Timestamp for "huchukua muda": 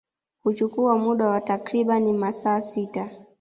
0.43-1.27